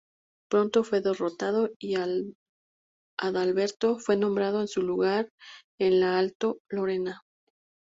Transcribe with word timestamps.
Pronto 0.49 0.83
fue 0.83 0.99
derrotado 1.01 1.69
y 1.77 1.95
Adalberto 3.19 3.99
fue 3.99 4.17
nombrado 4.17 4.59
en 4.61 4.67
su 4.67 4.81
lugar 4.81 5.29
en 5.79 5.99
la 5.99 6.17
Alto 6.17 6.57
Lorena. 6.71 7.21